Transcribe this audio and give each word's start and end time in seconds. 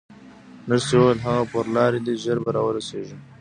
نرسې 0.67 0.95
وویل: 0.97 1.19
هغه 1.27 1.43
پر 1.51 1.65
لار 1.75 1.93
دی، 2.05 2.13
ژر 2.23 2.37
به 2.43 2.49
راورسېږي. 2.55 3.17